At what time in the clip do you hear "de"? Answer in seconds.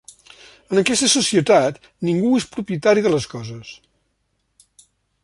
3.09-3.13